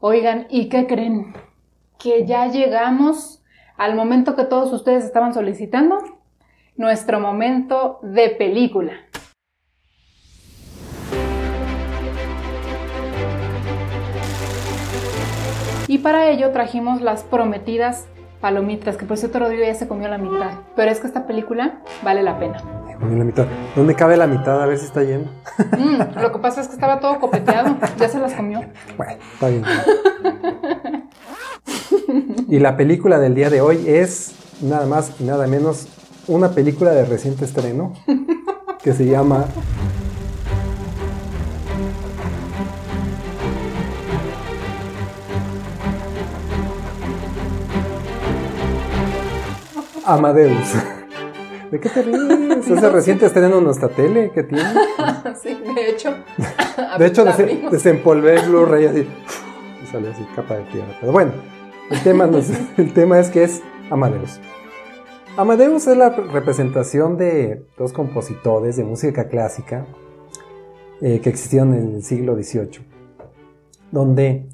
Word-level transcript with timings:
Oigan, 0.00 0.46
¿y 0.48 0.68
qué 0.68 0.86
creen? 0.86 1.34
Que 1.98 2.24
ya 2.24 2.46
llegamos 2.46 3.42
al 3.76 3.96
momento 3.96 4.36
que 4.36 4.44
todos 4.44 4.72
ustedes 4.72 5.04
estaban 5.04 5.34
solicitando, 5.34 5.98
nuestro 6.76 7.18
momento 7.18 7.98
de 8.02 8.30
película. 8.30 8.92
Y 15.88 15.98
para 15.98 16.30
ello 16.30 16.52
trajimos 16.52 17.00
las 17.00 17.24
prometidas 17.24 18.06
palomitas, 18.40 18.96
que 18.96 19.04
por 19.04 19.16
cierto 19.16 19.40
Rodrigo 19.40 19.64
ya 19.64 19.74
se 19.74 19.88
comió 19.88 20.06
la 20.06 20.18
mitad. 20.18 20.60
Pero 20.76 20.92
es 20.92 21.00
que 21.00 21.08
esta 21.08 21.26
película 21.26 21.82
vale 22.04 22.22
la 22.22 22.38
pena. 22.38 22.77
La 23.00 23.24
mitad. 23.24 23.46
¿Dónde 23.76 23.94
cabe 23.94 24.16
la 24.16 24.26
mitad? 24.26 24.62
A 24.62 24.66
ver 24.66 24.78
si 24.78 24.86
está 24.86 25.02
lleno. 25.02 25.30
Mm, 25.76 26.20
lo 26.20 26.32
que 26.32 26.38
pasa 26.38 26.60
es 26.60 26.68
que 26.68 26.74
estaba 26.74 27.00
todo 27.00 27.18
copeteado. 27.20 27.76
Ya 27.98 28.08
se 28.08 28.18
las 28.18 28.34
comió. 28.34 28.60
Bueno, 28.96 29.14
está 29.34 29.48
bien. 29.48 29.64
y 32.48 32.58
la 32.58 32.76
película 32.76 33.18
del 33.18 33.34
día 33.34 33.50
de 33.50 33.60
hoy 33.60 33.84
es 33.86 34.34
nada 34.62 34.86
más 34.86 35.12
y 35.20 35.24
nada 35.24 35.46
menos 35.46 35.86
una 36.26 36.50
película 36.50 36.90
de 36.90 37.04
reciente 37.04 37.44
estreno 37.44 37.92
que 38.82 38.92
se 38.92 39.06
llama 39.06 39.46
Amadeus. 50.04 50.97
¿De 51.70 51.80
qué 51.80 51.88
te 51.88 52.02
ríes? 52.02 52.68
Ese 52.68 52.88
reciente 52.90 53.26
estreno 53.26 53.58
en 53.58 53.64
nuestra 53.64 53.88
tele 53.88 54.30
que 54.30 54.42
tiene. 54.42 54.64
sí, 55.42 55.60
de 55.74 55.90
hecho. 55.90 56.14
de 56.98 57.06
hecho, 57.06 57.24
desempolvé 57.70 58.36
el 58.36 58.48
Blu-ray 58.48 58.86
así. 58.86 59.06
Y 59.82 59.86
sale 59.86 60.08
así, 60.10 60.26
capa 60.34 60.56
de 60.56 60.64
tierra. 60.64 60.96
Pero 61.00 61.12
bueno, 61.12 61.32
el 61.90 62.02
tema, 62.02 62.28
es, 62.36 62.50
el 62.76 62.92
tema 62.92 63.20
es 63.20 63.30
que 63.30 63.44
es 63.44 63.62
Amadeus. 63.90 64.40
Amadeus 65.36 65.86
es 65.86 65.96
la 65.96 66.10
representación 66.10 67.16
de 67.16 67.64
dos 67.78 67.92
compositores 67.92 68.76
de 68.76 68.82
música 68.82 69.28
clásica 69.28 69.86
eh, 71.00 71.20
que 71.20 71.30
existieron 71.30 71.74
en 71.74 71.94
el 71.94 72.02
siglo 72.02 72.34
XVIII, 72.34 72.80
donde 73.92 74.48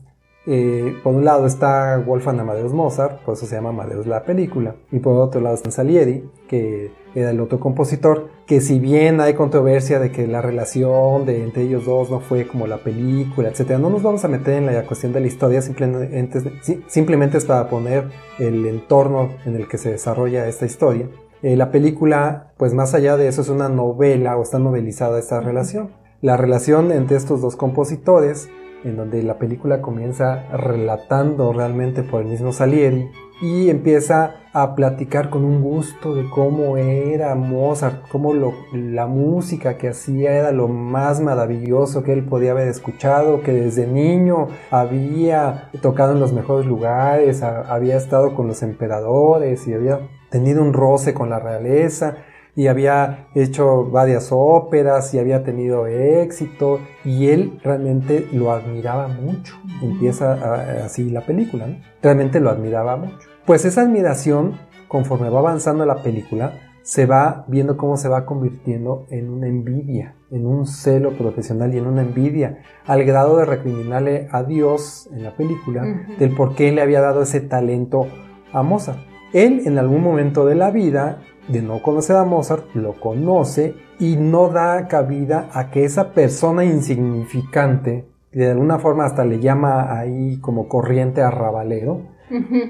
eh, 0.47 0.97
por 1.03 1.15
un 1.15 1.25
lado 1.25 1.47
está 1.47 2.03
Wolfgang 2.05 2.41
Amadeus 2.41 2.73
Mozart, 2.73 3.21
por 3.23 3.35
eso 3.35 3.47
se 3.47 3.55
llama 3.55 3.71
Amadeus 3.71 4.07
la 4.07 4.25
película, 4.25 4.75
y 4.93 4.99
por 4.99 5.17
otro 5.17 5.41
lado 5.41 5.55
está 5.55 5.71
Salieri, 5.71 6.29
que 6.49 6.93
era 7.15 7.31
el 7.31 7.41
otro 7.41 7.61
compositor, 7.61 8.29
que 8.47 8.61
si 8.61 8.79
bien 8.79 9.21
hay 9.21 9.35
controversia 9.35 9.99
de 10.01 10.11
que 10.11 10.27
la 10.27 10.43
relación 10.43 11.25
de 11.25 11.45
entre 11.45 11.63
ellos 11.63 11.87
dos 11.87 12.11
no 12.11 12.21
fue 12.21 12.47
como 12.47 12.67
la 12.67 12.79
película, 12.79 13.49
etcétera, 13.49 13.79
no 13.79 13.89
nos 13.89 14.03
vamos 14.03 14.25
a 14.25 14.29
meter 14.29 14.55
en 14.55 14.67
la 14.67 14.85
cuestión 14.85 15.13
de 15.13 15.21
la 15.21 15.29
historia, 15.29 15.63
simplemente, 15.63 16.43
simplemente 16.89 17.39
es 17.39 17.47
para 17.47 17.69
poner 17.69 18.11
el 18.39 18.67
entorno 18.67 19.31
en 19.47 19.57
el 19.57 19.67
que 19.67 19.79
se 19.79 19.93
desarrolla 19.93 20.47
esta 20.47 20.67
historia. 20.67 21.09
Eh, 21.43 21.57
la 21.57 21.71
película, 21.71 22.53
pues 22.57 22.75
más 22.75 22.95
allá 22.95 23.17
de 23.17 23.29
eso, 23.29 23.43
es 23.43 23.49
una 23.49 23.69
novela 23.69 24.37
o 24.37 24.43
está 24.43 24.59
novelizada 24.59 25.19
esta 25.19 25.41
relación. 25.41 25.91
La 26.21 26.37
relación 26.37 26.91
entre 26.91 27.19
estos 27.19 27.43
dos 27.43 27.55
compositores 27.55 28.49
en 28.85 28.97
donde 28.97 29.23
la 29.23 29.39
película 29.39 29.81
comienza 29.81 30.47
relatando 30.53 31.53
realmente 31.53 32.03
por 32.03 32.23
el 32.23 32.29
mismo 32.29 32.53
Salieri 32.53 33.11
y 33.41 33.69
empieza 33.69 34.37
a 34.53 34.77
platicar 34.77 35.31
con 35.31 35.45
un 35.45 35.61
gusto 35.61 36.15
de 36.15 36.29
cómo 36.31 36.77
era 36.77 37.35
Mozart, 37.35 38.09
cómo 38.09 38.33
la 38.73 39.07
música 39.07 39.77
que 39.77 39.89
hacía 39.89 40.33
era 40.33 40.53
lo 40.53 40.69
más 40.69 41.21
maravilloso 41.21 42.05
que 42.05 42.13
él 42.13 42.25
podía 42.25 42.53
haber 42.53 42.69
escuchado, 42.69 43.43
que 43.43 43.53
desde 43.53 43.87
niño 43.87 44.49
había 44.71 45.71
tocado 45.83 46.13
en 46.13 46.21
los 46.21 46.33
mejores 46.33 46.67
lugares, 46.67 47.43
había 47.43 47.97
estado 47.97 48.35
con 48.35 48.47
los 48.47 48.63
emperadores 48.63 49.67
y 49.67 49.75
había 49.75 50.09
tenido 50.31 50.63
un 50.63 50.73
roce 50.73 51.15
con 51.15 51.31
la 51.31 51.41
realeza 51.41 52.17
y 52.57 52.69
había 52.69 53.29
hecho 53.35 53.85
varias 53.91 54.29
óperas 54.31 55.13
y 55.15 55.19
había 55.19 55.43
tenido 55.43 55.87
éxito 55.87 56.81
y 57.05 57.29
él 57.29 57.59
realmente 57.63 58.29
lo 58.33 58.53
admiraba 58.53 59.09
mucho. 59.09 59.55
Empieza 59.83 60.85
así 60.85 61.11
la 61.11 61.23
película, 61.23 61.67
¿no? 61.67 61.77
Realmente 62.03 62.41
lo 62.41 62.51
admiraba 62.51 62.97
mucho. 62.97 63.29
Pues 63.45 63.65
esa 63.65 63.83
admiración, 63.83 64.59
conforme 64.89 65.31
va 65.31 65.41
avanzando 65.41 65.85
la 65.85 66.03
película, 66.03 66.53
se 66.83 67.07
va 67.07 67.47
viendo 67.49 67.79
cómo 67.79 67.97
se 67.97 68.09
va 68.09 68.27
convirtiendo 68.27 69.07
en 69.09 69.31
una 69.31 69.47
envidia, 69.47 70.17
en 70.31 70.47
un 70.47 70.67
celo 70.67 71.13
profesional 71.17 71.75
y 71.75 71.79
en 71.79 71.87
una 71.87 72.03
envidia, 72.03 72.59
al 72.85 73.05
grado 73.05 73.39
de 73.39 73.47
recriminarle 73.47 74.29
a 74.31 74.43
Dios 74.43 75.09
en 75.11 75.25
la 75.25 75.35
película 75.35 75.83
del 76.19 76.35
por 76.37 76.55
qué 76.55 76.73
le 76.73 76.83
había 76.83 77.01
dado 77.01 77.23
ese 77.23 77.41
talento 77.41 78.07
a 78.53 78.63
Mozart. 78.63 78.99
Él 79.33 79.63
en 79.65 79.79
algún 79.79 80.03
momento 80.03 80.45
de 80.45 80.55
la 80.57 80.71
vida 80.71 81.23
de 81.49 81.63
no 81.63 81.83
conocer 81.83 82.17
a 82.17 82.25
Mozart, 82.25 82.75
lo 82.75 82.95
conoce 82.95 83.75
y 83.99 84.17
no 84.17 84.49
da 84.49 84.89
cabida 84.89 85.49
a 85.53 85.71
que 85.71 85.85
esa 85.85 86.13
persona 86.13 86.65
insignificante, 86.65 88.07
de 88.33 88.51
alguna 88.51 88.79
forma 88.79 89.05
hasta 89.05 89.25
le 89.25 89.41
llama 89.41 89.99
ahí 89.99 90.39
como 90.41 90.69
corriente 90.69 91.23
arrabalero, 91.23 92.03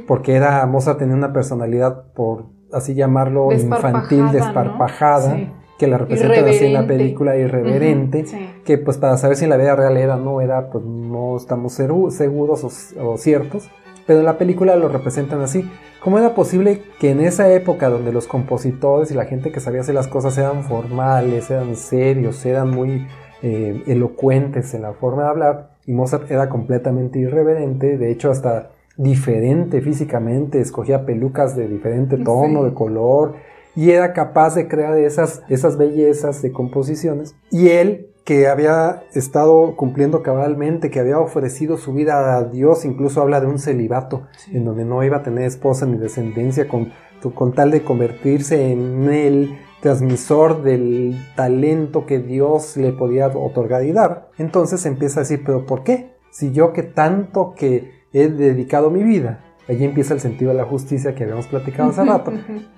porque 0.06 0.34
era 0.34 0.64
Mozart 0.66 0.98
tenía 0.98 1.14
una 1.14 1.32
personalidad, 1.32 2.12
por 2.12 2.46
así 2.72 2.94
llamarlo, 2.94 3.52
infantil, 3.52 4.30
desparpajada. 4.32 5.36
que 5.78 5.88
la 5.88 5.98
representa 5.98 6.48
así 6.48 6.66
en 6.66 6.72
la 6.72 6.86
película 6.86 7.36
irreverente, 7.36 8.24
que 8.64 8.78
pues 8.78 8.96
para 8.96 9.16
saber 9.16 9.36
si 9.36 9.44
en 9.44 9.50
la 9.50 9.56
vida 9.56 9.74
real 9.74 9.96
era 9.96 10.16
o 10.16 10.20
no 10.20 10.40
era, 10.40 10.70
pues 10.70 10.84
no 10.84 11.36
estamos 11.36 11.72
seguros 11.72 12.64
o 12.96 13.16
ciertos, 13.16 13.70
pero 14.06 14.20
en 14.20 14.24
la 14.24 14.38
película 14.38 14.76
lo 14.76 14.88
representan 14.88 15.40
así. 15.40 15.68
¿Cómo 16.00 16.18
era 16.18 16.34
posible 16.34 16.82
que 17.00 17.10
en 17.10 17.20
esa 17.20 17.50
época 17.52 17.88
donde 17.88 18.12
los 18.12 18.26
compositores 18.26 19.10
y 19.10 19.14
la 19.14 19.24
gente 19.24 19.50
que 19.50 19.60
sabía 19.60 19.80
hacer 19.80 19.94
las 19.94 20.08
cosas 20.08 20.36
eran 20.36 20.64
formales, 20.64 21.50
eran 21.50 21.76
serios, 21.76 22.44
eran 22.44 22.70
muy 22.70 23.06
eh, 23.42 23.82
elocuentes 23.86 24.74
en 24.74 24.82
la 24.82 24.92
forma 24.92 25.24
de 25.24 25.28
hablar, 25.28 25.70
y 25.86 25.92
Mozart 25.92 26.30
era 26.30 26.48
completamente 26.48 27.18
irreverente, 27.18 27.98
de 27.98 28.10
hecho 28.10 28.30
hasta 28.30 28.70
diferente 28.96 29.80
físicamente, 29.80 30.60
escogía 30.60 31.04
pelucas 31.04 31.56
de 31.56 31.68
diferente 31.68 32.16
tono, 32.16 32.64
de 32.64 32.72
color, 32.72 33.34
y 33.76 33.90
era 33.90 34.12
capaz 34.12 34.54
de 34.54 34.68
crear 34.68 34.96
esas, 34.96 35.42
esas 35.48 35.76
bellezas 35.76 36.42
de 36.42 36.52
composiciones. 36.52 37.34
Y 37.50 37.68
él 37.70 38.13
que 38.24 38.48
había 38.48 39.04
estado 39.12 39.76
cumpliendo 39.76 40.22
cabalmente, 40.22 40.90
que 40.90 40.98
había 40.98 41.18
ofrecido 41.18 41.76
su 41.76 41.92
vida 41.92 42.36
a 42.36 42.44
Dios, 42.44 42.86
incluso 42.86 43.20
habla 43.20 43.40
de 43.40 43.46
un 43.46 43.58
celibato, 43.58 44.26
en 44.50 44.64
donde 44.64 44.86
no 44.86 45.04
iba 45.04 45.18
a 45.18 45.22
tener 45.22 45.44
esposa 45.44 45.84
ni 45.84 45.98
descendencia, 45.98 46.66
con, 46.66 46.90
con 47.34 47.52
tal 47.52 47.70
de 47.70 47.84
convertirse 47.84 48.72
en 48.72 49.10
el 49.10 49.58
transmisor 49.82 50.62
del 50.62 51.18
talento 51.36 52.06
que 52.06 52.18
Dios 52.18 52.78
le 52.78 52.92
podía 52.92 53.26
otorgar 53.28 53.84
y 53.84 53.92
dar. 53.92 54.30
Entonces 54.38 54.86
empieza 54.86 55.20
a 55.20 55.24
decir, 55.24 55.42
pero 55.44 55.66
¿por 55.66 55.84
qué? 55.84 56.14
Si 56.30 56.50
yo 56.52 56.72
que 56.72 56.82
tanto 56.82 57.52
que 57.54 58.04
he 58.14 58.28
dedicado 58.28 58.90
mi 58.90 59.02
vida, 59.02 59.44
allí 59.68 59.84
empieza 59.84 60.14
el 60.14 60.20
sentido 60.20 60.52
de 60.52 60.56
la 60.56 60.64
justicia 60.64 61.14
que 61.14 61.24
habíamos 61.24 61.46
platicado 61.48 61.90
hace 61.90 62.04
rato, 62.06 62.32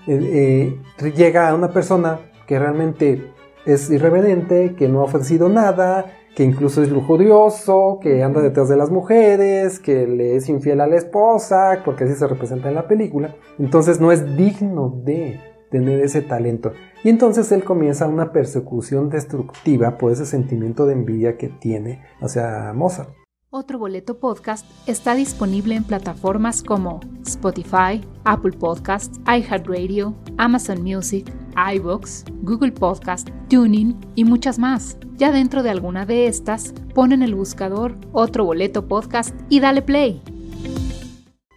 eh, 0.09 0.77
eh, 0.99 1.13
llega 1.13 1.49
a 1.49 1.55
una 1.55 1.69
persona 1.69 2.19
que 2.49 2.59
realmente 2.59 3.36
es 3.67 3.91
irreverente, 3.91 4.75
que 4.75 4.89
no 4.89 5.01
ha 5.01 5.05
ofrecido 5.05 5.49
nada, 5.49 6.07
que 6.35 6.45
incluso 6.45 6.83
es 6.83 6.91
lujurioso, 6.91 7.99
que 8.01 8.23
anda 8.23 8.41
detrás 8.41 8.69
de 8.69 8.77
las 8.77 8.91
mujeres, 8.91 9.81
que 9.81 10.07
le 10.07 10.37
es 10.37 10.49
infiel 10.49 10.81
a 10.81 10.87
la 10.87 10.97
esposa, 10.97 11.83
porque 11.85 12.05
así 12.05 12.15
se 12.15 12.27
representa 12.27 12.69
en 12.69 12.75
la 12.75 12.87
película. 12.87 13.35
Entonces 13.59 14.01
no 14.01 14.13
es 14.13 14.37
digno 14.37 15.01
de 15.05 15.41
tener 15.71 16.01
ese 16.01 16.23
talento. 16.23 16.73
Y 17.03 17.09
entonces 17.09 17.51
él 17.53 17.65
comienza 17.65 18.07
una 18.07 18.33
persecución 18.33 19.11
destructiva 19.11 19.99
por 19.99 20.13
ese 20.13 20.27
sentimiento 20.27 20.87
de 20.87 20.93
envidia 20.93 21.37
que 21.37 21.49
tiene 21.49 22.03
hacia 22.21 22.73
Mozart. 22.75 23.11
Otro 23.49 23.79
Boleto 23.79 24.19
Podcast 24.19 24.67
está 24.87 25.15
disponible 25.15 25.77
en 25.77 25.85
plataformas 25.85 26.63
como 26.63 27.01
Spotify, 27.25 28.05
Apple 28.25 28.53
Podcasts, 28.59 29.19
iHeartRadio, 29.27 30.15
Amazon 30.37 30.83
Music, 30.83 31.33
iBox, 31.75 32.25
Google 32.43 32.73
Podcast, 32.73 33.31
Tuning 33.49 33.97
y 34.17 34.25
muchas 34.25 34.59
más. 34.59 34.99
Ya 35.17 35.31
dentro 35.31 35.63
de 35.63 35.71
alguna 35.71 36.05
de 36.05 36.27
estas, 36.27 36.75
pon 36.95 37.13
en 37.13 37.23
el 37.23 37.37
buscador 37.37 37.95
Otro 38.13 38.45
Boleto 38.45 38.89
Podcast 38.89 39.35
y 39.49 39.61
dale 39.61 39.83
play. 39.83 40.21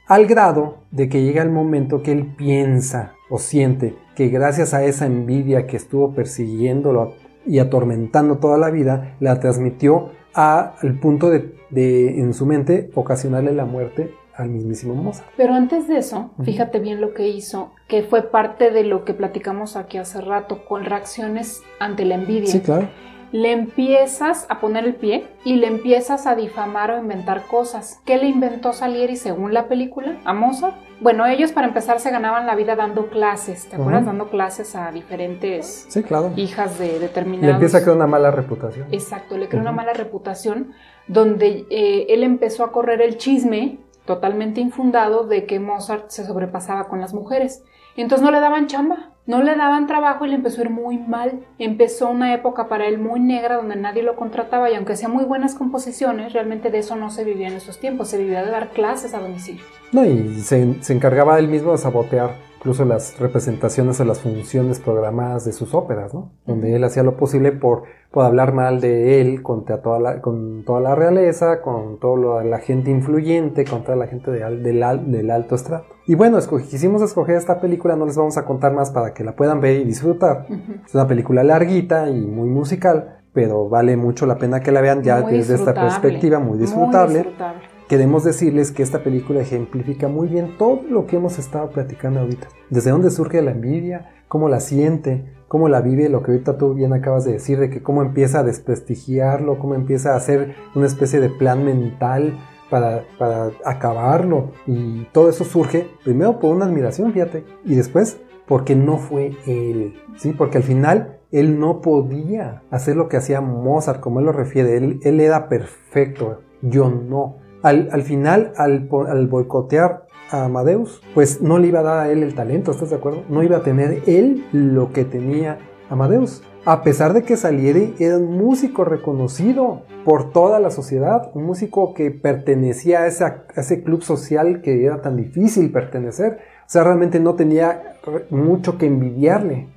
Al 0.07 0.27
grado 0.27 0.83
de 0.91 1.09
que 1.09 1.23
llega 1.23 1.41
el 1.41 1.49
momento 1.49 2.03
que 2.03 2.11
él 2.11 2.35
piensa 2.35 3.13
o 3.29 3.39
siente 3.39 3.95
que 4.15 4.29
gracias 4.29 4.75
a 4.75 4.83
esa 4.83 5.07
envidia 5.07 5.65
que 5.65 5.77
estuvo 5.77 6.13
persiguiéndolo 6.13 7.13
y 7.47 7.57
atormentando 7.57 8.37
toda 8.37 8.59
la 8.59 8.69
vida, 8.69 9.15
la 9.19 9.39
transmitió 9.39 10.11
al 10.33 10.99
punto 10.99 11.31
de, 11.31 12.19
en 12.19 12.33
su 12.35 12.45
mente, 12.45 12.91
ocasionarle 12.93 13.51
la 13.51 13.65
muerte 13.65 14.13
al 14.39 14.49
mismísimo 14.49 14.95
Mozart. 14.95 15.29
Pero 15.37 15.53
antes 15.53 15.87
de 15.87 15.97
eso, 15.97 16.31
fíjate 16.43 16.79
bien 16.79 17.01
lo 17.01 17.13
que 17.13 17.27
hizo, 17.27 17.73
que 17.87 18.03
fue 18.03 18.23
parte 18.23 18.71
de 18.71 18.83
lo 18.83 19.03
que 19.03 19.13
platicamos 19.13 19.75
aquí 19.75 19.97
hace 19.97 20.21
rato, 20.21 20.65
con 20.65 20.85
reacciones 20.85 21.61
ante 21.79 22.05
la 22.05 22.15
envidia. 22.15 22.47
Sí, 22.47 22.61
claro. 22.61 22.87
le 23.31 23.51
empiezas 23.51 24.47
a 24.49 24.59
poner 24.59 24.85
el 24.85 24.95
pie 24.95 25.27
y 25.43 25.57
le 25.57 25.67
empiezas 25.67 26.25
a 26.25 26.35
difamar 26.35 26.91
o 26.91 26.97
inventar 26.97 27.45
cosas. 27.45 28.01
¿Qué 28.05 28.17
le 28.17 28.27
inventó 28.27 28.73
Salieri 28.73 29.15
según 29.17 29.53
la 29.53 29.67
película 29.67 30.17
a 30.25 30.33
Mozart? 30.33 30.75
Bueno, 31.01 31.25
ellos 31.25 31.51
para 31.51 31.67
empezar 31.67 31.99
se 31.99 32.11
ganaban 32.11 32.45
la 32.45 32.55
vida 32.55 32.75
dando 32.75 33.07
clases, 33.09 33.67
¿te 33.69 33.75
acuerdas? 33.75 34.05
Dando 34.05 34.29
clases 34.29 34.75
a 34.75 34.91
diferentes 34.91 35.85
sí, 35.87 36.03
claro. 36.03 36.33
hijas 36.35 36.77
de 36.77 36.99
determinados... 36.99 37.45
Le 37.45 37.51
empieza 37.51 37.77
a 37.77 37.81
crear 37.81 37.95
una 37.95 38.07
mala 38.07 38.31
reputación. 38.31 38.87
Exacto, 38.91 39.37
le 39.37 39.47
crea 39.47 39.61
una 39.61 39.71
mala 39.71 39.93
reputación 39.93 40.73
donde 41.07 41.65
eh, 41.69 42.07
él 42.09 42.23
empezó 42.23 42.63
a 42.63 42.71
correr 42.71 43.01
el 43.01 43.17
chisme 43.17 43.79
totalmente 44.09 44.59
infundado 44.59 45.27
de 45.27 45.45
que 45.45 45.59
Mozart 45.59 46.09
se 46.09 46.25
sobrepasaba 46.25 46.87
con 46.87 46.99
las 46.99 47.13
mujeres. 47.13 47.63
Entonces 47.95 48.25
no 48.25 48.31
le 48.31 48.39
daban 48.39 48.65
chamba, 48.65 49.11
no 49.27 49.43
le 49.43 49.55
daban 49.55 49.85
trabajo 49.85 50.25
y 50.25 50.29
le 50.29 50.35
empezó 50.35 50.61
a 50.61 50.63
ir 50.63 50.71
muy 50.71 50.97
mal. 50.97 51.45
Empezó 51.59 52.09
una 52.09 52.33
época 52.33 52.67
para 52.67 52.87
él 52.87 52.97
muy 52.97 53.19
negra 53.19 53.57
donde 53.57 53.75
nadie 53.75 54.01
lo 54.01 54.15
contrataba 54.15 54.71
y 54.71 54.73
aunque 54.73 54.93
hacía 54.93 55.09
muy 55.09 55.25
buenas 55.25 55.53
composiciones, 55.53 56.33
realmente 56.33 56.71
de 56.71 56.79
eso 56.79 56.95
no 56.95 57.11
se 57.11 57.23
vivía 57.23 57.49
en 57.49 57.53
esos 57.53 57.79
tiempos, 57.79 58.07
se 58.07 58.17
vivía 58.17 58.43
de 58.43 58.49
dar 58.49 58.69
clases 58.69 59.13
a 59.13 59.19
domicilio. 59.19 59.63
No, 59.91 60.03
y 60.03 60.39
se, 60.39 60.81
se 60.81 60.93
encargaba 60.93 61.37
él 61.37 61.47
mismo 61.47 61.73
de 61.73 61.77
sabotear 61.77 62.48
incluso 62.59 62.83
las 62.83 63.17
representaciones 63.17 64.01
o 64.01 64.05
las 64.05 64.19
funciones 64.19 64.79
programadas 64.79 65.45
de 65.45 65.53
sus 65.53 65.73
óperas, 65.73 66.13
¿no? 66.13 66.33
Donde 66.45 66.75
él 66.75 66.83
hacía 66.83 67.03
lo 67.03 67.15
posible 67.15 67.53
por, 67.53 67.83
por 68.11 68.25
hablar 68.25 68.53
mal 68.53 68.81
de 68.81 69.21
él 69.21 69.41
contra 69.41 69.81
toda 69.81 69.99
la, 70.01 70.21
con 70.21 70.65
toda 70.65 70.81
la 70.81 70.93
realeza, 70.93 71.61
con 71.61 71.99
toda 71.99 72.43
la 72.43 72.59
gente 72.59 72.91
influyente, 72.91 73.63
con 73.63 73.83
toda 73.83 73.95
la 73.95 74.07
gente 74.07 74.29
del, 74.29 74.61
del 74.61 75.31
alto 75.31 75.55
estrato. 75.55 75.87
Y 76.05 76.15
bueno, 76.15 76.37
quisimos 76.69 77.01
escoger 77.01 77.37
esta 77.37 77.61
película, 77.61 77.95
no 77.95 78.05
les 78.05 78.17
vamos 78.17 78.37
a 78.37 78.43
contar 78.43 78.73
más 78.73 78.91
para 78.91 79.13
que 79.13 79.23
la 79.23 79.37
puedan 79.37 79.61
ver 79.61 79.79
y 79.79 79.85
disfrutar. 79.85 80.45
Es 80.85 80.93
una 80.93 81.07
película 81.07 81.45
larguita 81.45 82.09
y 82.09 82.27
muy 82.27 82.49
musical, 82.49 83.21
pero 83.31 83.69
vale 83.69 83.95
mucho 83.95 84.25
la 84.25 84.37
pena 84.37 84.59
que 84.59 84.73
la 84.73 84.81
vean 84.81 85.01
ya 85.01 85.21
desde 85.21 85.55
esta 85.55 85.73
perspectiva, 85.73 86.39
muy 86.39 86.57
disfrutable. 86.57 87.19
Muy 87.19 87.23
disfrutable 87.29 87.68
queremos 87.89 88.23
decirles 88.23 88.71
que 88.71 88.83
esta 88.83 89.03
película 89.03 89.41
ejemplifica 89.41 90.07
muy 90.07 90.27
bien 90.27 90.57
todo 90.59 90.83
lo 90.87 91.07
que 91.07 91.17
hemos 91.17 91.39
estado 91.39 91.71
platicando 91.71 92.19
ahorita. 92.19 92.47
Desde 92.69 92.91
dónde 92.91 93.09
surge 93.09 93.41
la 93.41 93.51
envidia, 93.51 94.11
cómo 94.27 94.47
la 94.47 94.59
siente, 94.59 95.25
cómo 95.47 95.67
la 95.67 95.81
vive, 95.81 96.07
lo 96.07 96.21
que 96.21 96.31
ahorita 96.31 96.59
tú 96.59 96.75
bien 96.75 96.93
acabas 96.93 97.25
de 97.25 97.33
decir, 97.33 97.59
de 97.59 97.71
que 97.71 97.81
cómo 97.81 98.03
empieza 98.03 98.39
a 98.39 98.43
desprestigiarlo, 98.43 99.57
cómo 99.57 99.73
empieza 99.73 100.13
a 100.13 100.17
hacer 100.17 100.55
una 100.75 100.85
especie 100.85 101.19
de 101.19 101.29
plan 101.29 101.65
mental 101.65 102.37
para, 102.69 103.05
para 103.17 103.49
acabarlo. 103.65 104.51
Y 104.67 105.05
todo 105.05 105.27
eso 105.27 105.43
surge 105.43 105.87
primero 106.03 106.39
por 106.39 106.55
una 106.55 106.65
admiración, 106.65 107.11
fíjate, 107.11 107.43
y 107.65 107.73
después 107.73 108.21
porque 108.47 108.75
no 108.75 108.97
fue 108.97 109.31
él, 109.47 109.95
¿sí? 110.15 110.33
Porque 110.33 110.57
al 110.57 110.63
final 110.63 111.19
él 111.31 111.59
no 111.59 111.81
podía 111.81 112.61
hacer 112.69 112.95
lo 112.95 113.09
que 113.09 113.17
hacía 113.17 113.41
Mozart, 113.41 113.99
como 113.99 114.19
él 114.19 114.27
lo 114.27 114.31
refiere, 114.31 114.77
él, 114.77 114.99
él 115.03 115.19
era 115.19 115.49
perfecto, 115.49 116.41
yo 116.61 116.89
no. 116.91 117.48
Al, 117.61 118.03
final, 118.03 118.53
al, 118.55 118.87
boicotear 119.27 120.07
a 120.31 120.45
Amadeus, 120.45 121.01
pues 121.13 121.41
no 121.41 121.57
le 121.57 121.67
iba 121.67 121.79
a 121.79 121.83
dar 121.83 121.99
a 121.99 122.11
él 122.11 122.23
el 122.23 122.35
talento, 122.35 122.71
¿estás 122.71 122.89
de 122.89 122.95
acuerdo? 122.95 123.23
No 123.29 123.43
iba 123.43 123.57
a 123.57 123.63
tener 123.63 124.03
él 124.07 124.45
lo 124.53 124.93
que 124.93 125.03
tenía 125.03 125.57
Amadeus. 125.89 126.43
A 126.65 126.83
pesar 126.83 127.13
de 127.13 127.23
que 127.23 127.35
Salieri 127.35 127.95
era 127.99 128.17
un 128.17 128.37
músico 128.37 128.85
reconocido 128.85 129.81
por 130.05 130.31
toda 130.31 130.59
la 130.59 130.71
sociedad, 130.71 131.31
un 131.33 131.45
músico 131.45 131.93
que 131.93 132.11
pertenecía 132.11 133.01
a, 133.01 133.05
a 133.05 133.43
ese 133.55 133.83
club 133.83 134.03
social 134.03 134.61
que 134.61 134.85
era 134.85 135.01
tan 135.01 135.17
difícil 135.17 135.71
pertenecer, 135.71 136.39
o 136.69 136.71
sea, 136.71 136.83
realmente 136.83 137.19
no 137.19 137.33
tenía 137.33 137.95
mucho 138.29 138.77
que 138.77 138.85
envidiarle. 138.85 139.67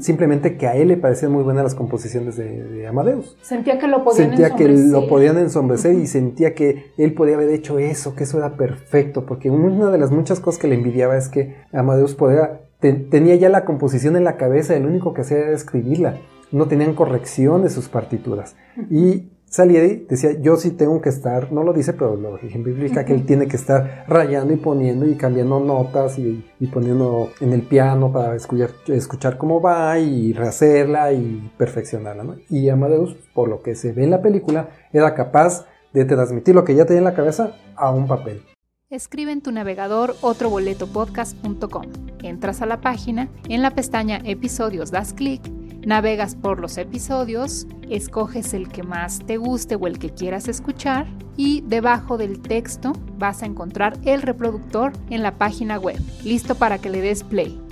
Simplemente 0.00 0.56
que 0.56 0.66
a 0.66 0.76
él 0.76 0.88
le 0.88 0.96
parecían 0.96 1.32
muy 1.32 1.42
buenas 1.42 1.64
las 1.64 1.74
composiciones 1.74 2.36
de, 2.36 2.86
Amadeus. 2.86 3.36
Sentía 3.42 3.78
que 3.78 3.88
lo 3.88 4.04
podían 4.04 4.28
Sentía 4.28 4.50
que 4.54 4.68
lo 4.68 5.08
podían 5.08 5.38
ensombrecer 5.38 5.94
y 5.94 6.06
sentía 6.06 6.54
que 6.54 6.92
él 6.96 7.14
podía 7.14 7.34
haber 7.34 7.50
hecho 7.50 7.78
eso, 7.78 8.14
que 8.14 8.24
eso 8.24 8.38
era 8.38 8.56
perfecto, 8.56 9.26
porque 9.26 9.50
una 9.50 9.90
de 9.90 9.98
las 9.98 10.10
muchas 10.10 10.40
cosas 10.40 10.60
que 10.60 10.68
le 10.68 10.76
envidiaba 10.76 11.16
es 11.16 11.28
que 11.28 11.56
Amadeus 11.72 12.14
podía, 12.14 12.60
tenía 12.80 13.34
ya 13.34 13.48
la 13.48 13.64
composición 13.64 14.16
en 14.16 14.24
la 14.24 14.36
cabeza, 14.36 14.78
lo 14.78 14.88
único 14.88 15.14
que 15.14 15.22
hacía 15.22 15.38
era 15.38 15.52
escribirla. 15.52 16.16
No 16.52 16.68
tenían 16.68 16.94
corrección 16.94 17.62
de 17.62 17.70
sus 17.70 17.88
partituras. 17.88 18.54
Y 18.88 19.30
Salieri 19.48 20.06
decía, 20.08 20.32
yo 20.40 20.56
sí 20.56 20.72
tengo 20.72 21.00
que 21.00 21.08
estar, 21.08 21.52
no 21.52 21.62
lo 21.62 21.72
dice, 21.72 21.92
pero 21.92 22.16
lo 22.16 22.36
ejemplifica 22.36 23.04
que 23.04 23.14
él 23.14 23.24
tiene 23.24 23.46
que 23.46 23.56
estar 23.56 24.04
rayando 24.08 24.52
y 24.52 24.56
poniendo 24.56 25.06
y 25.06 25.14
cambiando 25.14 25.60
notas 25.60 26.18
y, 26.18 26.44
poniendo 26.72 27.30
en 27.40 27.52
el 27.52 27.62
piano 27.62 28.12
para 28.12 28.34
escuchar, 28.34 28.70
escuchar 28.88 29.38
cómo 29.38 29.60
va 29.60 29.98
y 29.98 30.32
rehacerla 30.32 31.12
y 31.12 31.50
perfeccionarla. 31.56 32.24
¿no? 32.24 32.34
Y 32.50 32.68
Amadeus, 32.68 33.14
por 33.34 33.48
lo 33.48 33.62
que 33.62 33.76
se 33.76 33.92
ve 33.92 34.04
en 34.04 34.10
la 34.10 34.20
película, 34.20 34.70
era 34.92 35.14
capaz 35.14 35.64
de 35.92 36.04
transmitir 36.04 36.54
lo 36.54 36.64
que 36.64 36.74
ya 36.74 36.84
tenía 36.84 36.98
en 36.98 37.04
la 37.04 37.14
cabeza 37.14 37.52
a 37.76 37.90
un 37.92 38.08
papel. 38.08 38.42
Escribe 38.90 39.32
en 39.32 39.42
tu 39.42 39.52
navegador 39.52 40.16
otroboletopodcast.com. 40.22 41.86
Entras 42.22 42.62
a 42.62 42.66
la 42.66 42.80
página, 42.80 43.28
en 43.48 43.62
la 43.62 43.70
pestaña 43.70 44.20
Episodios 44.24 44.90
das 44.90 45.12
clic 45.12 45.40
Navegas 45.86 46.34
por 46.34 46.58
los 46.58 46.78
episodios, 46.78 47.68
escoges 47.88 48.54
el 48.54 48.68
que 48.68 48.82
más 48.82 49.20
te 49.24 49.36
guste 49.36 49.76
o 49.76 49.86
el 49.86 50.00
que 50.00 50.10
quieras 50.10 50.48
escuchar 50.48 51.06
y 51.36 51.62
debajo 51.64 52.18
del 52.18 52.40
texto 52.40 52.92
vas 53.18 53.44
a 53.44 53.46
encontrar 53.46 53.96
el 54.04 54.22
reproductor 54.22 54.90
en 55.10 55.22
la 55.22 55.38
página 55.38 55.78
web, 55.78 56.00
listo 56.24 56.56
para 56.56 56.78
que 56.78 56.90
le 56.90 57.02
des 57.02 57.22
play. 57.22 57.62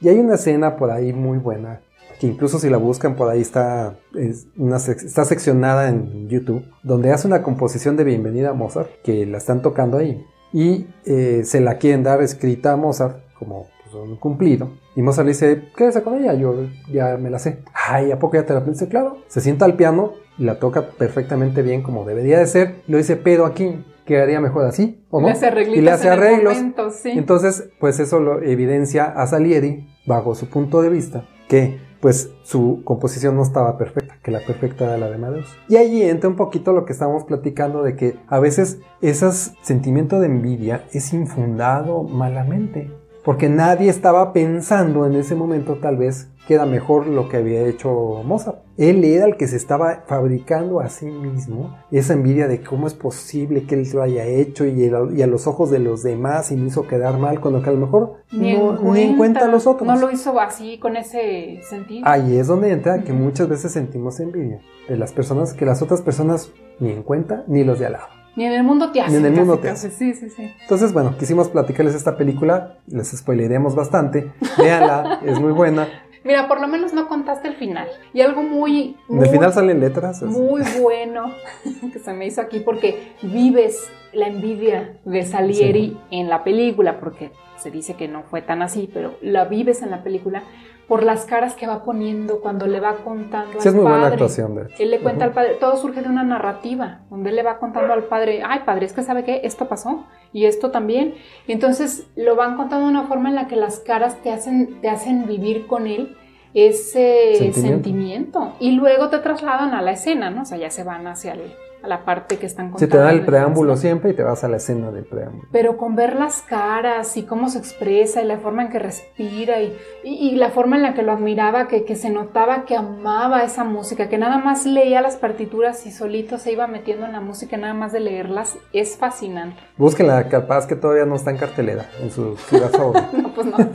Y 0.00 0.08
hay 0.08 0.18
una 0.18 0.36
escena 0.36 0.76
por 0.76 0.90
ahí 0.90 1.12
muy 1.12 1.36
buena, 1.36 1.82
que 2.18 2.28
incluso 2.28 2.58
si 2.58 2.70
la 2.70 2.78
buscan 2.78 3.14
por 3.14 3.28
ahí 3.28 3.42
está, 3.42 3.98
está 4.14 5.26
seccionada 5.26 5.90
en 5.90 6.30
YouTube, 6.30 6.64
donde 6.82 7.12
hace 7.12 7.26
una 7.26 7.42
composición 7.42 7.98
de 7.98 8.04
Bienvenida 8.04 8.48
a 8.48 8.54
Mozart, 8.54 8.88
que 9.04 9.26
la 9.26 9.36
están 9.36 9.60
tocando 9.60 9.98
ahí. 9.98 10.24
Y 10.54 10.86
eh, 11.04 11.42
se 11.44 11.60
la 11.60 11.76
quieren 11.76 12.04
dar 12.04 12.22
escrita 12.22 12.72
a 12.72 12.76
Mozart 12.76 13.18
como 13.38 13.66
pues, 13.90 14.08
un 14.08 14.16
cumplido. 14.16 14.70
Y 14.96 15.02
Mozart 15.02 15.26
le 15.26 15.32
dice, 15.32 15.62
quédese 15.76 16.02
con 16.02 16.18
ella, 16.18 16.34
yo 16.34 16.66
ya 16.90 17.16
me 17.16 17.30
la 17.30 17.38
sé. 17.38 17.62
Ay, 17.72 18.10
¿a 18.10 18.18
poco 18.18 18.36
ya 18.36 18.44
te 18.44 18.52
la 18.52 18.60
aprendiste? 18.60 18.88
Claro. 18.88 19.18
Se 19.28 19.40
sienta 19.40 19.64
al 19.64 19.74
piano 19.74 20.12
y 20.38 20.44
la 20.44 20.58
toca 20.58 20.90
perfectamente 20.90 21.62
bien 21.62 21.82
como 21.82 22.04
debería 22.04 22.38
de 22.38 22.46
ser. 22.46 22.76
Lo 22.86 22.98
dice, 22.98 23.16
pero 23.16 23.46
aquí 23.46 23.84
quedaría 24.04 24.40
mejor 24.40 24.64
así, 24.64 25.04
¿o 25.10 25.20
no? 25.20 25.28
y 25.28 25.80
le 25.80 25.90
hace 25.90 26.08
arreglos. 26.08 26.56
Entonces, 27.04 27.68
pues 27.78 28.00
eso 28.00 28.20
lo 28.20 28.42
evidencia 28.42 29.04
a 29.04 29.26
Salieri, 29.26 29.86
bajo 30.06 30.34
su 30.34 30.48
punto 30.48 30.80
de 30.80 30.88
vista, 30.88 31.26
que 31.46 31.78
pues 32.00 32.30
su 32.42 32.82
composición 32.84 33.36
no 33.36 33.42
estaba 33.42 33.76
perfecta, 33.76 34.18
que 34.22 34.30
la 34.30 34.40
perfecta 34.40 34.84
era 34.84 34.96
la 34.96 35.08
de 35.08 35.16
Amadeus. 35.16 35.54
Y 35.68 35.76
allí 35.76 36.02
entra 36.02 36.30
un 36.30 36.36
poquito 36.36 36.72
lo 36.72 36.84
que 36.84 36.92
estábamos 36.92 37.24
platicando 37.24 37.82
de 37.82 37.96
que 37.96 38.18
a 38.28 38.38
veces 38.38 38.78
ese 39.02 39.30
sentimiento 39.62 40.20
de 40.20 40.26
envidia 40.26 40.84
es 40.92 41.12
infundado 41.12 42.04
malamente 42.04 42.90
porque 43.28 43.50
nadie 43.50 43.90
estaba 43.90 44.32
pensando 44.32 45.04
en 45.04 45.14
ese 45.14 45.34
momento 45.34 45.76
tal 45.82 45.98
vez 45.98 46.30
que 46.46 46.54
era 46.54 46.64
mejor 46.64 47.06
lo 47.06 47.28
que 47.28 47.36
había 47.36 47.60
hecho 47.66 48.22
Mozart. 48.24 48.60
Él 48.78 49.04
era 49.04 49.26
el 49.26 49.36
que 49.36 49.46
se 49.46 49.56
estaba 49.56 50.04
fabricando 50.06 50.80
a 50.80 50.88
sí 50.88 51.04
mismo 51.04 51.76
esa 51.90 52.14
envidia 52.14 52.48
de 52.48 52.62
cómo 52.62 52.86
es 52.86 52.94
posible 52.94 53.64
que 53.64 53.74
él 53.74 53.86
lo 53.92 54.00
haya 54.00 54.24
hecho 54.24 54.64
y, 54.64 54.82
a 54.88 55.26
los 55.26 55.46
ojos 55.46 55.70
de 55.70 55.78
los 55.78 56.02
demás 56.02 56.50
y 56.52 56.56
me 56.56 56.68
hizo 56.68 56.86
quedar 56.86 57.18
mal 57.18 57.38
cuando 57.42 57.60
que 57.60 57.68
a 57.68 57.74
lo 57.74 57.80
mejor 57.80 58.14
ni, 58.32 58.56
no, 58.56 58.96
en 58.96 59.18
cuenta, 59.18 59.44
a 59.44 59.48
los 59.48 59.66
otros. 59.66 59.86
No 59.86 59.96
lo 59.96 60.10
hizo 60.10 60.40
así 60.40 60.78
con 60.78 60.96
ese 60.96 61.60
sentido. 61.68 62.08
Ahí 62.08 62.38
es 62.38 62.46
donde 62.46 62.72
entra 62.72 63.02
que 63.02 63.12
muchas 63.12 63.46
veces 63.46 63.72
sentimos 63.72 64.20
envidia 64.20 64.62
de 64.88 64.96
las 64.96 65.12
personas 65.12 65.52
que 65.52 65.66
las 65.66 65.82
otras 65.82 66.00
personas 66.00 66.50
ni 66.80 66.92
en 66.92 67.02
cuenta 67.02 67.44
ni 67.46 67.62
los 67.62 67.78
de 67.78 67.84
al 67.84 67.92
lado. 67.92 68.17
Ni 68.38 68.46
en 68.46 68.52
el 68.52 68.62
mundo 68.62 68.92
te 68.92 69.00
hace. 69.00 69.10
Ni 69.10 69.16
en 69.16 69.26
el 69.26 69.32
mundo 69.32 69.58
te 69.58 69.68
hace. 69.68 69.90
Sí, 69.90 70.14
sí, 70.14 70.30
sí. 70.30 70.54
Entonces, 70.62 70.92
bueno, 70.92 71.16
quisimos 71.18 71.48
platicarles 71.48 71.96
esta 71.96 72.16
película. 72.16 72.76
Les 72.86 73.08
spoileremos 73.10 73.74
bastante. 73.74 74.30
Véanla, 74.56 75.18
es 75.26 75.40
muy 75.40 75.50
buena. 75.50 75.88
Mira, 76.22 76.46
por 76.46 76.60
lo 76.60 76.68
menos 76.68 76.92
no 76.92 77.08
contaste 77.08 77.48
el 77.48 77.56
final. 77.56 77.88
Y 78.14 78.20
algo 78.20 78.44
muy... 78.44 78.96
muy 79.08 79.26
el 79.26 79.32
final 79.32 79.52
salen 79.52 79.80
letras. 79.80 80.22
Muy 80.22 80.62
bueno 80.80 81.32
que 81.92 81.98
se 81.98 82.12
me 82.12 82.26
hizo 82.26 82.40
aquí 82.40 82.60
porque 82.60 83.14
vives 83.22 83.90
la 84.12 84.28
envidia 84.28 85.00
de 85.04 85.24
Salieri 85.24 85.98
en 86.12 86.28
la 86.28 86.44
película, 86.44 87.00
porque 87.00 87.32
se 87.56 87.72
dice 87.72 87.94
que 87.94 88.06
no 88.06 88.22
fue 88.22 88.40
tan 88.40 88.62
así, 88.62 88.88
pero 88.94 89.16
la 89.20 89.46
vives 89.46 89.82
en 89.82 89.90
la 89.90 90.04
película 90.04 90.44
por 90.88 91.02
las 91.02 91.26
caras 91.26 91.54
que 91.54 91.66
va 91.66 91.84
poniendo 91.84 92.40
cuando 92.40 92.66
le 92.66 92.80
va 92.80 92.96
contando 93.04 93.60
sí, 93.60 93.68
es 93.68 93.74
muy 93.74 93.84
buena 93.84 94.06
actuación, 94.06 94.54
de 94.54 94.68
Él 94.78 94.90
le 94.90 95.00
cuenta 95.00 95.26
al 95.26 95.32
padre, 95.32 95.56
todo 95.60 95.76
surge 95.76 96.00
de 96.00 96.08
una 96.08 96.24
narrativa, 96.24 97.02
donde 97.10 97.28
él 97.28 97.36
le 97.36 97.42
va 97.42 97.58
contando 97.58 97.92
al 97.92 98.04
padre, 98.04 98.42
ay 98.44 98.60
padre, 98.64 98.86
es 98.86 98.94
que 98.94 99.02
sabe 99.02 99.22
que 99.22 99.42
esto 99.44 99.68
pasó 99.68 100.06
y 100.32 100.46
esto 100.46 100.70
también. 100.70 101.14
Y 101.46 101.52
entonces 101.52 102.08
lo 102.16 102.36
van 102.36 102.56
contando 102.56 102.86
de 102.86 102.90
una 102.90 103.06
forma 103.06 103.28
en 103.28 103.34
la 103.34 103.46
que 103.48 103.56
las 103.56 103.80
caras 103.80 104.16
te 104.22 104.32
hacen, 104.32 104.80
te 104.80 104.88
hacen 104.88 105.26
vivir 105.26 105.66
con 105.66 105.86
él 105.86 106.16
ese 106.54 107.52
sentimiento. 107.52 108.54
Y 108.58 108.72
luego 108.72 109.10
te 109.10 109.18
trasladan 109.18 109.74
a 109.74 109.82
la 109.82 109.92
escena, 109.92 110.30
¿no? 110.30 110.42
O 110.42 110.44
sea, 110.46 110.56
ya 110.56 110.70
se 110.70 110.84
van 110.84 111.06
hacia 111.06 111.34
el, 111.34 111.52
a 111.82 111.88
la 111.88 112.04
parte 112.04 112.36
que 112.36 112.46
están 112.46 112.70
contando. 112.70 112.86
Si 112.86 112.90
te 112.90 112.98
da 112.98 113.10
el 113.10 113.24
preámbulo 113.24 113.76
siempre 113.76 114.10
y 114.10 114.14
te 114.14 114.22
vas 114.22 114.44
a 114.44 114.48
la 114.48 114.56
escena 114.56 114.90
del 114.90 115.04
preámbulo. 115.04 115.48
Pero 115.52 115.76
con 115.76 115.94
ver 115.94 116.16
las 116.16 116.42
caras 116.42 117.16
y 117.16 117.24
cómo 117.24 117.48
se 117.48 117.58
expresa 117.58 118.22
y 118.22 118.26
la 118.26 118.38
forma 118.38 118.62
en 118.62 118.70
que 118.70 118.78
respira 118.78 119.60
y, 119.60 119.76
y, 120.02 120.34
la 120.36 120.50
forma 120.50 120.76
en 120.76 120.82
la 120.82 120.94
que 120.94 121.02
lo 121.02 121.12
admiraba, 121.12 121.68
que, 121.68 121.84
que, 121.84 121.96
se 121.96 122.10
notaba 122.10 122.64
que 122.64 122.76
amaba 122.76 123.44
esa 123.44 123.64
música, 123.64 124.08
que 124.08 124.18
nada 124.18 124.38
más 124.38 124.66
leía 124.66 125.00
las 125.00 125.16
partituras 125.16 125.86
y 125.86 125.92
solito 125.92 126.38
se 126.38 126.52
iba 126.52 126.66
metiendo 126.66 127.06
en 127.06 127.12
la 127.12 127.20
música, 127.20 127.56
nada 127.56 127.74
más 127.74 127.92
de 127.92 128.00
leerlas, 128.00 128.56
es 128.72 128.96
fascinante. 128.96 129.60
Búsquenla, 129.76 130.28
capaz 130.28 130.66
que 130.66 130.76
todavía 130.76 131.04
no 131.04 131.16
está 131.16 131.30
en 131.30 131.38
cartelera, 131.38 131.86
en 132.00 132.10
su 132.10 132.36
ciudad 132.36 132.70
favorita. 132.70 133.10
no, 133.22 133.34
pues 133.34 133.46
no. 133.46 133.56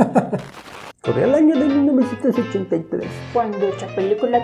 Corría 1.04 1.26
el 1.26 1.36
año 1.36 1.60
de 1.60 1.66
1983. 1.66 3.06
Cuando 3.34 3.58
esa 3.68 3.88
película 3.88 4.42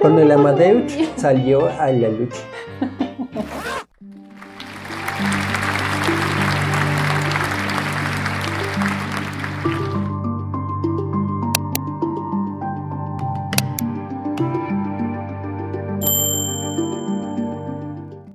Cuando 0.00 0.22
el 0.22 0.32
Amadeus 0.32 0.92
salió 1.16 1.68
a 1.68 1.92
la 1.92 2.08
lucha. 2.08 2.40